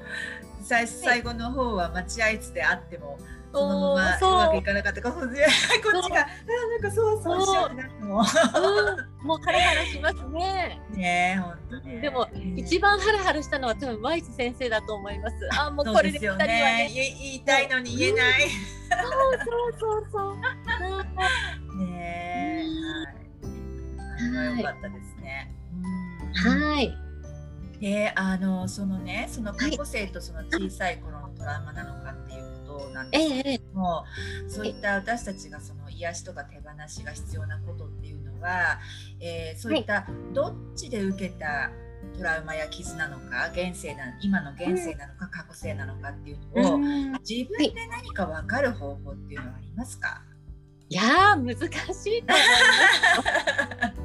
[0.61, 3.17] 最最後の方は待合室であっても
[3.53, 4.31] そのままう。
[4.31, 5.01] まくいかなかった。
[5.01, 5.35] かこっち
[6.09, 8.15] がなんかそうそうしようってなっても。
[9.23, 10.81] もうハラハラしますね。
[10.95, 12.01] ね本当ね。
[12.01, 15.35] でも、一番ハラハラしたのは多分ワイス先生だと思います。
[15.57, 16.89] あもうこれで二人はね。
[16.91, 18.41] 言いたいのに言えない。
[18.41, 18.51] そう
[19.79, 20.35] そうそうそう。
[21.85, 22.52] ねはい。
[24.31, 25.53] が良かったですね。
[26.33, 26.97] はい。
[27.79, 34.05] であのそのねその過去性とその小さい頃のトラウマなのかっていうことなんですけども、
[34.41, 38.79] ええ、そういった私たちがその癒しとか手放しが必要なことっていうのは、
[39.19, 41.71] えー、そういったどっちで受けた
[42.17, 46.77] トラウマや傷なのか現世な今の現世なのか過去性なのかっていうのを、
[47.27, 50.21] 自分で何か分かる方法っていうのはありますか、
[50.89, 50.95] い。
[50.95, 51.93] や難しいと思い
[53.81, 53.93] ます。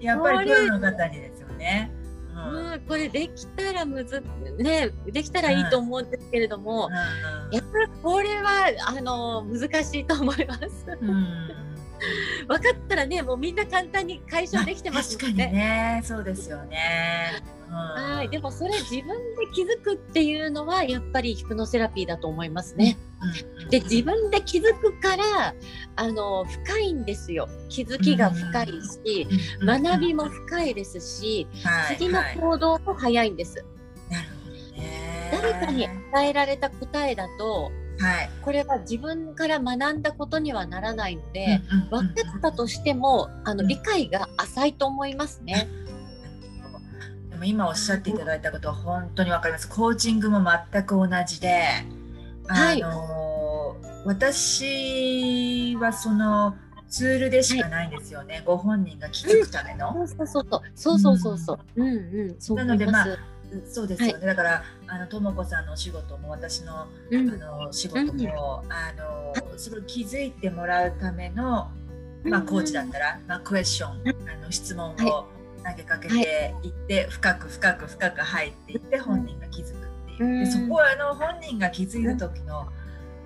[0.00, 1.90] やっぱりプロの方にですよね。
[2.34, 4.22] うん、これできたらむず
[4.58, 10.86] ねできたらいいと思うんですけれども、うん、やっぱりこれはあの難しいと思います。
[11.00, 11.68] うん
[12.46, 15.46] 分かったらねもうみんな簡単に解消できてますもんね。
[15.48, 17.42] ねそうですよね。
[17.70, 22.96] はい、でもそれ自分で気づくっていうのはやっぱりヒプノセラピーだと思いますね。
[23.70, 25.54] で自分で気づくから
[25.96, 27.48] あの深いんですよ。
[27.68, 28.66] 気づきが深い
[29.04, 29.28] し、
[29.60, 31.46] 学びも深いですし、
[31.88, 33.64] 次の行動も早いんです。
[34.10, 45.68] なるほどね、誰かに与えられた答えだとはい、これは自分から学んだことにはならないので、分かったとしてもあの理解が浅いと思いますね。
[47.38, 49.68] でも今おっしゃっていただいたことは本当に分かります。
[49.68, 51.62] コーチングも全く同じで、
[52.48, 56.56] あの、はい、私はその
[56.88, 59.92] ツールでしかないんですよね、はい、ご本人が気づくための。
[59.92, 60.62] そうそうそう。
[60.74, 61.58] そうそうそうそう。
[61.76, 61.88] うん。
[61.88, 62.56] うん。
[62.56, 63.06] なのでまあ
[63.64, 71.70] そうですよね、はい、だからあのとも子さんのお仕事も私の,、うん、あの仕事も、うん、あのすごい気づいてもらうための、
[72.24, 73.90] まあ、コーチだったら、まあ、クエスチョン、
[74.28, 76.68] あの質問を投げかけてい。
[76.68, 82.68] って、深く深く深く入っていって本人が気づくっていう、でそこはあの本人が気づいた時の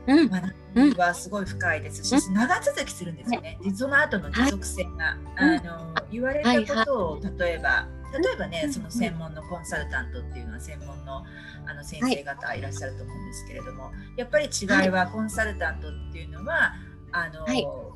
[0.06, 3.58] 学びはすごい深いですし、長続きするんですよね。
[3.62, 11.24] でその後の持続性が、あの言われたことを例えば例えばねその専門のコンサルタントっていうのは専門の
[11.66, 16.74] あの先生方いらっしゃると思うんですけれども、やっぱり違いはコンサルタントっていうのは
[17.12, 17.91] あの、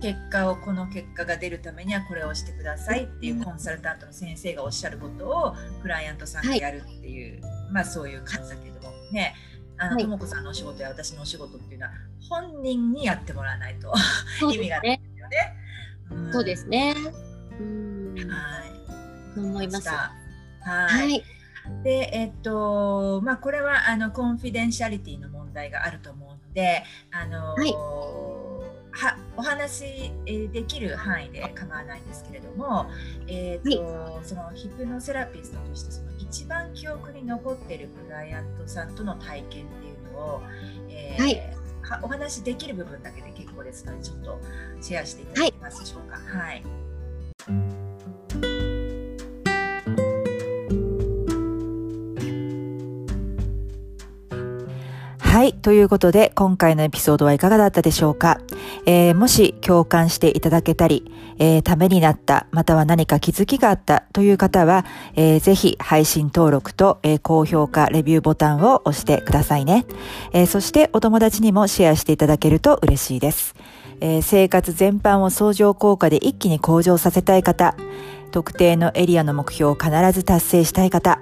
[0.00, 7.42] 結果をこの結果が出るためにはこれをしてくださいっていうコンサルタントの先生がおっしゃることをクライアントさんがやるっていう、
[7.72, 9.34] まあそういう感じだけどもね
[9.78, 11.92] あの、とも子さんのお仕事や私のお仕事っていうのは
[12.28, 13.92] 本人にやってもらわないと
[14.52, 16.32] 意味がないですよね。
[16.32, 16.94] そうですね。
[17.60, 18.64] うんは
[19.36, 19.38] い。
[19.38, 19.88] 思います。
[19.88, 20.08] は
[21.04, 21.22] い。
[21.82, 27.74] で、えっと、まあ、これはあのコンフィデンシャリティの問題があると思うので、あの、はい、
[28.90, 32.90] はお話できる範囲で構わないんですけれども、
[33.26, 40.42] えーと、はい、そのヒプノセラピストとしてその一番記憶に残っているクライアントさんとの体験っていうのを、
[40.90, 44.40] えー、はい、お話できる部分だけで結構ですのでちょっと
[44.80, 46.16] シェアしていただけますでしょうか？
[46.16, 47.87] はい、はい
[55.48, 55.54] い。
[55.54, 58.40] ということで、今回のエピソードはいかがだったでしょうか、
[58.86, 64.84] えー、もし共感していただけたり、えー、ためになった、または何か気づきがあったという方は、
[65.16, 69.86] えー、ぜひ配信登録と、えー、高評価、レビューボタンを押してくださいね。
[70.32, 73.54] えー、そしてお友達にもシェアしていただけると嬉しいです。
[74.00, 77.74] えー、生活全般を相乗効果で一気に向上させたい方、
[78.30, 81.18] 特定のエリアの目標を必ず達成したい方、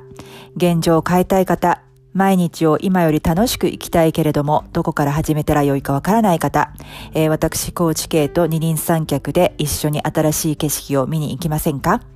[0.56, 1.80] 現状を変えたい方、
[2.16, 6.72] 毎日を今より楽しく生きたいけれども、どこから始めたらよいかわからない方、
[7.12, 12.15] えー、私、高知系と二輪三脚で一緒に新しい景色を見に行きませんか？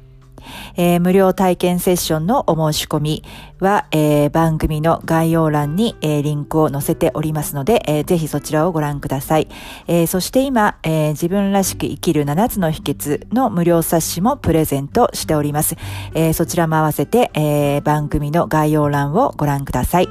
[0.77, 3.25] えー、無料体験セッションのお申し込み
[3.59, 9.49] は、えー、番組の概要欄に、えー、リンクを載せておりますので、えぜひそちらをご覧ください。
[9.87, 15.77] えそして今、え自分らしく生きる7つの秘訣の無料冊子もプレゼントしております。
[16.15, 20.09] えそちらも合わせて、え番組の概要欄をご覧ください。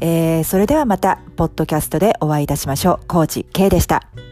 [0.00, 3.06] えそれではまた、ポッドキャストでお会いいたしましょう。
[3.06, 4.31] コーチ K でした。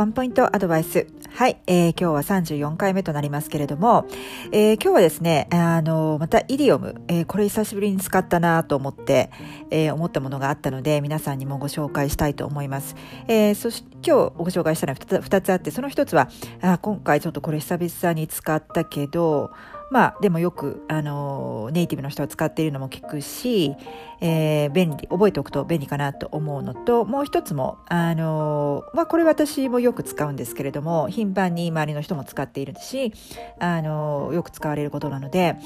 [0.00, 1.06] ワンポイントアドバイス。
[1.28, 4.06] はい、えー、今日は34回目となりますけれども、
[4.50, 9.30] えー、今日はですね、あの、またイディオム、えー、これ久しぶりに使ったなと思って、
[9.70, 12.96] えー、思ったものがあったので、皆さんにもご紹介したいと思います。
[13.28, 16.30] えー、そして今日ご紹介したのは 2, 2つあって、その1つは
[16.62, 19.50] あ、今回ちょっとこれ久々に使ったけど、
[19.90, 23.74] まあでもよくあのネイティブの人が使っているのも聞くし、
[24.20, 33.12] えー、便利覚えておくと便利かなと思うのともう一つもあのまあこれ私もよく使うんですけれども頻繁に周りの人も使っているし
[33.58, 35.56] あのよく使われることなので、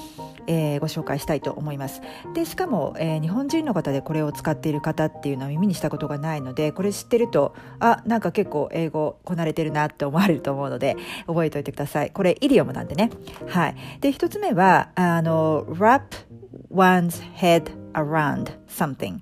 [0.47, 2.01] えー、ご紹介したいと思います。
[2.35, 10.97] でしかも、えー、日本人の方でこれを使っている方っていうのは耳にしたことがないのでこれ知ってるとあなんか結構英語こなれてるなって思われると思うので
[11.27, 12.11] 覚えておいてください。
[12.11, 13.11] これイディオムなんでね。
[13.49, 13.77] はい。
[14.01, 16.03] で一つ目は、あの、wrap
[16.71, 19.20] one's head around something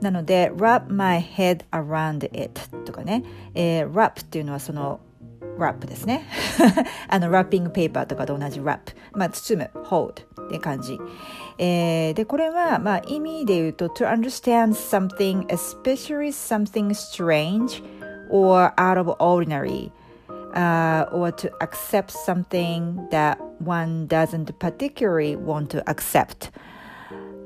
[0.00, 3.24] なので wrap my head around it とかね、
[3.54, 5.00] えー、wrap っていうのはその
[5.58, 6.26] wrap ですね
[7.08, 10.98] あのラッピングペーパーとかと同じ wrap まあ包む hold って感じ、
[11.58, 17.82] えー、でこれはまあ意味で言うと to understand something especially something strange
[18.30, 19.90] or out of ordinary
[20.54, 26.50] uh, or to accept something that one doesn't particularly want to accept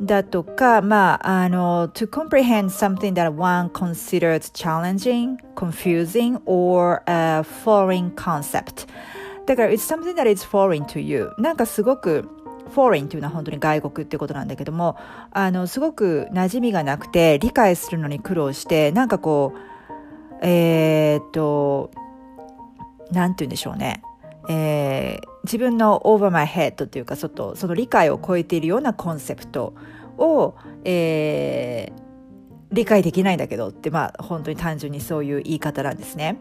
[0.01, 8.87] だとか、まあ、あの、to comprehend something that one considers challenging, confusing, or a foreign concept.
[9.45, 11.31] だから、it's something that is foreign to you.
[11.37, 12.27] なんかすごく、
[12.73, 14.95] foreign っていうのは本当に外国ってことなんだけども、
[15.31, 19.59] あの、すごく馴染みがなくて、理解するのに苦労して、なんかこう、
[20.41, 21.91] えー、っと、
[23.11, 24.01] なんて言うんでしょうね。
[24.49, 29.73] えー、自分の over my head というか外その理解を超えているようなコンセプト
[30.17, 31.91] を、え
[32.71, 36.39] 理解できないんだけどって、まあ、本当に単純にそういう言い方なんですね。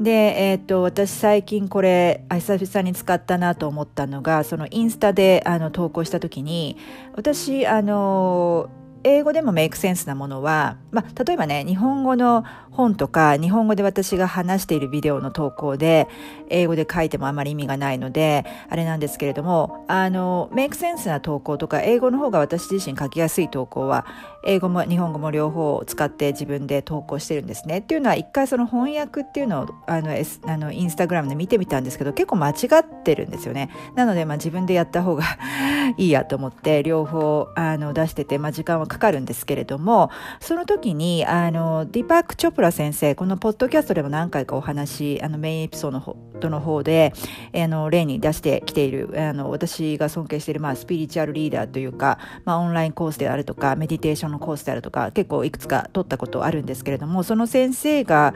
[0.00, 0.10] で、
[0.50, 6.76] えっ、と、私最近これ、久々に使ったなと思ったのが、そのインスタであの投稿した時に、
[7.14, 8.68] 私、あの、
[9.04, 16.08] 英語でもメイクセンスなものは、まあ、例えばね、日本語の本とか、日本語で私が話しているビデオの投稿で、
[16.48, 24.06] 英語で書いてもあまり意味がないので、あれなんですけれども、あの、メイクセンスな投稿とか、英語の方が私自身書きやすい投稿は、
[24.44, 27.78] 英語も日本語も両方を使って自分で投稿してるんですね。
[27.78, 33.70] っていうのは、一回その翻訳っていうのを、あの、S、あのインスタグラムで見てみたんですけど、結構間違ってるんですよね。
[33.94, 35.24] なので、まあ自分でやった方が
[35.96, 40.10] いいやと思って、両方、あの、出してて、まあ時間はかかるんですけれども、
[40.40, 47.12] その時に、あの、ディパーク・チョプラ先生、このポッドキャストでも何回かお話、あの、メインエピソードのドの方で、
[47.54, 58.34] あの、例に出してきている、あの、私が尊敬している、まあ、スピリチュアルリーダーというか、まあ、オンラインコースであるとか、メディテーションのコースであるとか、結構いくつか取ったことあるんですけれども、その先生が、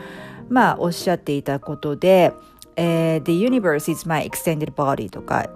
[0.49, 2.33] まあ、おっしゃっていたことで、
[2.77, 5.49] えー、The universe is my extended body とか、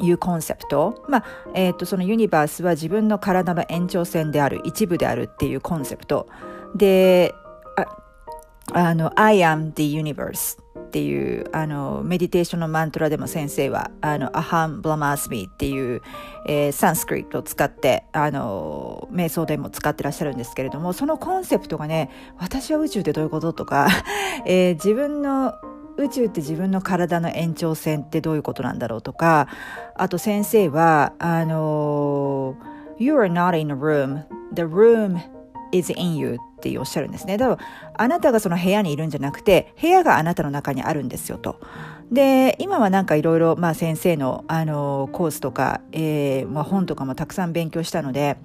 [0.00, 1.04] いうコンセプト。
[1.08, 6.26] まあ、えっ、ー、と、そのユニバースは自分の体の延長線である、一部であるっていうコンセプト。
[6.74, 7.34] で、
[8.72, 16.02] あの、I am the universe っていう、あの、メディテーションのマントラでも先生は、あの、アハン・ブラマースミーっていう、
[16.46, 23.88] えー、サンスクリットを使って、あの、瞑想でも使ってらっしゃるんですけれども、そのコンセプトがね、私は宇宙ってどういうこととか、
[24.46, 25.54] えー、自分の
[25.96, 29.48] 宇宙って自分の体の延長線ってどういうことなんだろうとか、
[29.94, 32.56] あと先生は、あの、
[32.98, 34.24] You are not in a room.
[34.52, 35.20] The room
[35.72, 37.36] is in you っておっしゃるんですね。
[37.36, 41.60] だからあなたがその部屋にいるんじゃなくて、部屋があなたの中にあるんですよと。
[42.10, 48.36] で、今はなんかいろいろ、まあ先生の、あの、コースとか、えー、まあ本とかもたくさん勉強したので、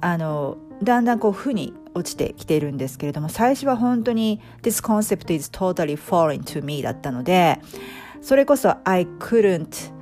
[0.00, 7.60] あの、だんだんこう負に落ちてきているんですけれども、最初は本当に This concept is totally foreign to me だったので、
[8.22, 9.92] それこそ I couldn't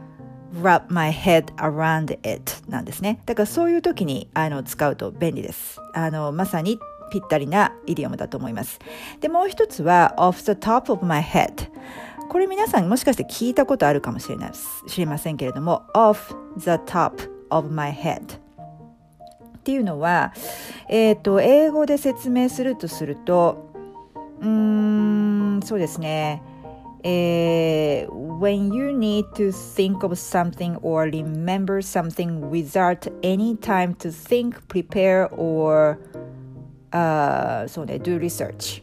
[0.55, 3.21] wrap my head around it なんですね。
[3.27, 5.81] だからそういう時にあの使うと便利です。
[5.95, 6.79] あの、まさに
[7.11, 8.79] ぴったりなイディオムだと思います。
[9.21, 11.71] で、もう一つは off the top of my head。
[12.29, 14.53] これ皆さんもしかして聞いたことあるかもしれない
[14.87, 20.33] 知りませんけれども off the top of my head っていうのは、
[20.89, 23.71] えっ、ー、と、英語で説明するとすると、
[24.41, 26.43] うーん、そうですね。
[27.03, 35.29] えー、when you need to think of something or remember something without any time to think, prepare
[35.35, 35.99] or、
[36.93, 38.83] uh, そうね、do research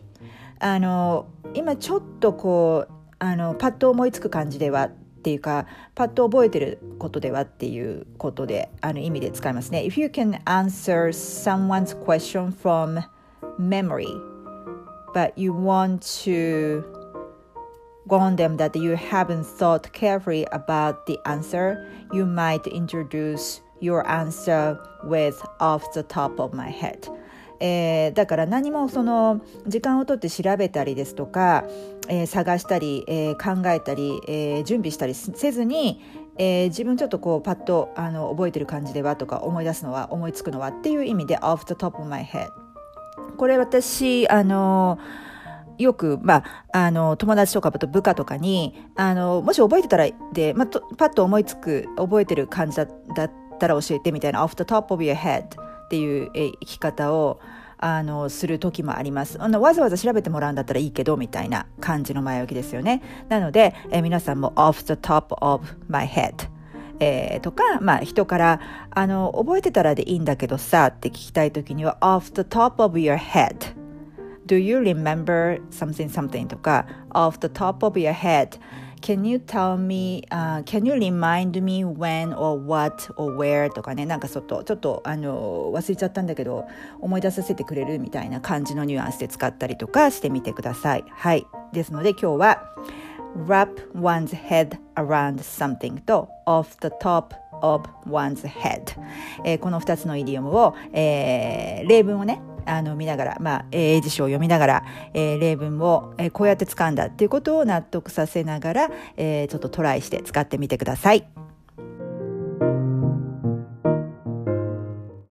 [0.59, 4.89] あの今ちょっとこうあのパッと思いつく感じではっ
[5.23, 13.03] ていうかパッと覚えてることではっていうことであの意味で使いますね If you can answer someone's question from
[13.59, 14.07] memory
[15.13, 16.94] but you want to
[18.07, 24.79] warn them that you haven't thought carefully about the answer, you might introduce your answer
[25.03, 27.09] with off the top of my head.
[27.61, 31.63] えー、だから何もその時間をとって調べたりですとか、
[32.09, 36.01] えー、探したり、えー、考えたり、えー、準備したりせずに、
[36.37, 42.49] えー、自分ちょっとこうパッとあの覚えてる感じではとか思い出すのは思いつくのはっていう意味で off the top of my head
[43.37, 45.34] これ私あのー
[45.77, 50.67] よく、まあ、あの、友達とか部下とかに、あの、もし覚えてたら、で、まあ、
[50.97, 57.39] パッと思いつく、覚えてる感じだったら教えてみたいな、off the top of your head っていう生き方を、
[57.77, 59.41] あの、する時もあります。
[59.41, 63.01] あの、わざわざ調べてもらうんだったらいいけど、みたいな感じの前置きですよね。
[63.29, 66.55] なので、え皆さんも off the top of my head
[66.99, 68.59] えー、とか、まあ、人から、
[68.89, 73.55] あの、覚えてたらでいいんだけどさ、って聞きたいときには、off the top of your head
[74.45, 78.59] Do you remember something something とか off the top of your head
[79.01, 86.65] Can you tell me、uh, Can you remind me when or what or where とかねなんかちょっとちょっとあの忘れちゃったんだけど
[87.01, 92.63] 思い出させてくれるみたいな感じのニュアンスで使ったりとかしてみてくださいはいですので今日は
[93.45, 98.83] wrap one's head around something と off the top of one's head、
[99.43, 111.44] えー、この2つのイディオムを、えー、例文をねあの見ながら、まあ、英辞書を読みながら、えー、例文を、えー、こうやって掴んだっていうことを納得させながら、えー、ちょっとトライして使ってみてください。